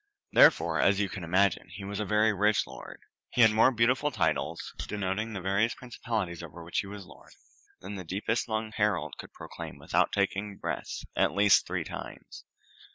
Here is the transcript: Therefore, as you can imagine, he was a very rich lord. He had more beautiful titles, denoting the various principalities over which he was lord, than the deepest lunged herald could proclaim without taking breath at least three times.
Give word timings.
Therefore, 0.33 0.79
as 0.81 0.99
you 0.99 1.09
can 1.09 1.23
imagine, 1.23 1.69
he 1.69 1.83
was 1.83 1.99
a 1.99 2.05
very 2.05 2.33
rich 2.33 2.65
lord. 2.65 3.01
He 3.33 3.41
had 3.41 3.51
more 3.51 3.71
beautiful 3.71 4.09
titles, 4.09 4.73
denoting 4.87 5.33
the 5.33 5.41
various 5.41 5.75
principalities 5.75 6.41
over 6.41 6.63
which 6.63 6.79
he 6.79 6.87
was 6.87 7.05
lord, 7.05 7.35
than 7.81 7.93
the 7.97 8.03
deepest 8.03 8.47
lunged 8.49 8.77
herald 8.77 9.13
could 9.19 9.31
proclaim 9.31 9.77
without 9.77 10.11
taking 10.11 10.57
breath 10.57 11.03
at 11.15 11.33
least 11.35 11.67
three 11.67 11.83
times. 11.83 12.45